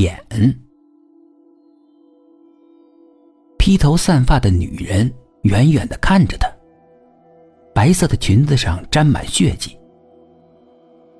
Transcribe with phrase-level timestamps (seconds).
[0.00, 0.18] 眼。
[3.58, 5.12] 披头散发的女人
[5.42, 6.48] 远远的看着他，
[7.74, 9.78] 白色的裙子上沾满血迹。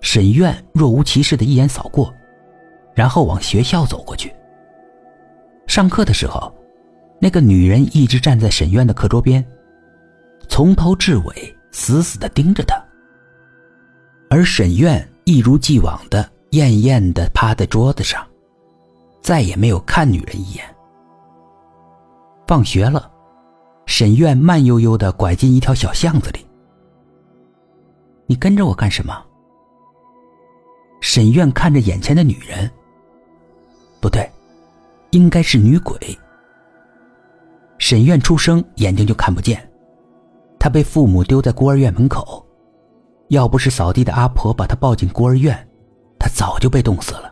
[0.00, 2.12] 沈院若无其事的一眼扫过，
[2.94, 4.34] 然后往学校走过去。
[5.68, 6.52] 上课的时候，
[7.20, 9.44] 那个女人一直站在沈院的课桌边，
[10.48, 12.74] 从头至尾死死的盯着他。
[14.28, 18.26] 而沈院一如既往的艳艳的趴在桌子上，
[19.22, 20.64] 再也没有看女人一眼。
[22.46, 23.10] 放学了，
[23.86, 26.44] 沈院慢悠悠的拐进一条小巷子里。
[28.26, 29.24] 你跟着我干什么？
[31.00, 32.70] 沈院看着眼前的女人，
[34.00, 34.28] 不对，
[35.10, 35.96] 应该是女鬼。
[37.78, 39.68] 沈院出生眼睛就看不见，
[40.58, 42.46] 他被父母丢在孤儿院门口，
[43.28, 45.68] 要不是扫地的阿婆把他抱进孤儿院，
[46.18, 47.31] 他早就被冻死了。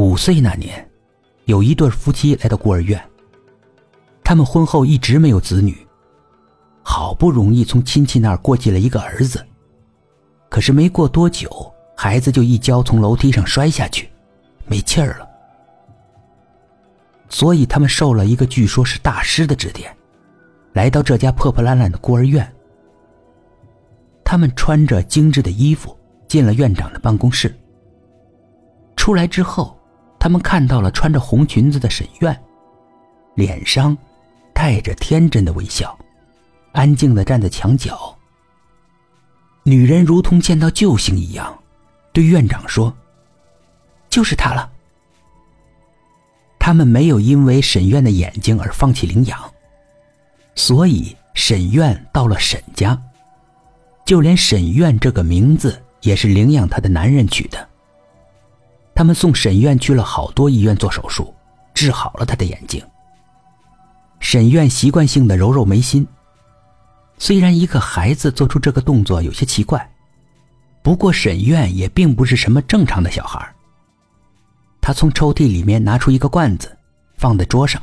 [0.00, 0.88] 五岁那年，
[1.44, 2.98] 有一对夫妻来到孤儿院，
[4.24, 5.76] 他们婚后一直没有子女，
[6.82, 9.46] 好不容易从亲戚那儿过继了一个儿子，
[10.48, 11.50] 可是没过多久。
[11.94, 14.08] 孩子就一跤从楼梯上摔下去，
[14.64, 15.28] 没气儿了。
[17.28, 19.94] 所以他们受了一个据说是大师的指点，
[20.72, 22.50] 来到这家破破烂烂的孤儿院。
[24.24, 25.94] 他们穿着精致的衣服
[26.26, 27.54] 进了院长的办公室。
[28.96, 29.76] 出来之后，
[30.20, 32.40] 他们看到了穿着红裙子的沈院，
[33.34, 33.96] 脸上
[34.52, 35.98] 带着天真的微笑，
[36.72, 38.16] 安静的站在墙角。
[39.62, 41.56] 女人如同见到救星一样。
[42.12, 42.92] 对院长说
[44.10, 44.68] ：“就是他了。”
[46.58, 49.38] 他们没有因为沈院的眼睛而放弃领养，
[50.56, 53.00] 所以沈院到了沈家，
[54.04, 57.69] 就连沈院这个名字也是领养他的男人取的。
[59.00, 61.34] 他们送沈院去了好多医院做手术，
[61.72, 62.84] 治好了他的眼睛。
[64.18, 66.06] 沈院习惯性的揉揉眉心，
[67.16, 69.90] 虽然一个孩子做出这个动作有些奇怪。
[70.82, 73.54] 不过沈院也并不是什么正常的小孩。
[74.82, 76.76] 他从抽屉里面拿出一个罐子，
[77.16, 77.80] 放在桌上。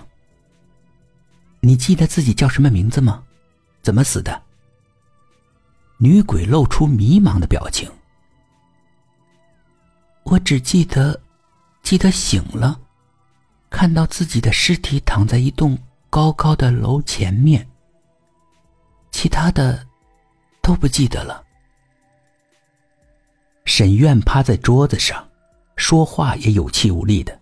[1.62, 3.24] 你记得自己叫什么名字吗？
[3.82, 4.40] 怎么死的？
[5.98, 7.90] 女鬼露出迷茫的表情。
[10.30, 11.22] 我只记得，
[11.84, 12.82] 记得醒了，
[13.70, 15.78] 看到自己的尸体躺在一栋
[16.10, 17.66] 高高的楼前面。
[19.10, 19.88] 其他的，
[20.62, 21.46] 都不记得了。
[23.64, 25.30] 沈院趴在桌子上，
[25.78, 27.42] 说话也有气无力的。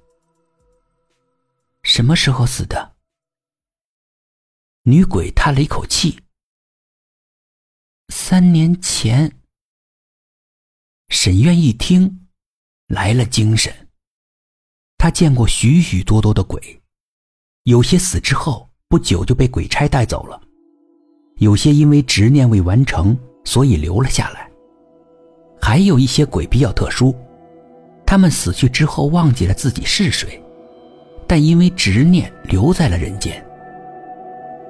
[1.81, 2.95] 什么时候死的？
[4.83, 6.19] 女鬼叹了一口气。
[8.09, 9.39] 三年前。
[11.09, 12.24] 沈院一听，
[12.87, 13.73] 来了精神。
[14.97, 16.59] 他见过许许多多的鬼，
[17.63, 20.41] 有些死之后不久就被鬼差带走了，
[21.37, 24.49] 有些因为执念未完成，所以留了下来。
[25.61, 27.15] 还有一些鬼比较特殊，
[28.05, 30.41] 他们死去之后忘记了自己是谁，
[31.27, 33.43] 但因为执念留在了人间。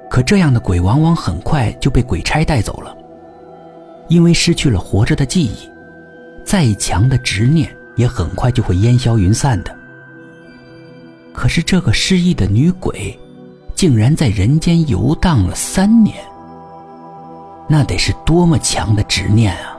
[0.08, 2.96] 可这样的鬼往往很快就被鬼差带走了，
[4.08, 5.68] 因为失去了活着的记忆，
[6.44, 9.76] 再强的执念也很快就会烟消云散的。
[11.34, 13.18] 可是这个失忆的女鬼，
[13.74, 16.16] 竟然在人间游荡了三年，
[17.68, 19.75] 那得是多么强的执念啊！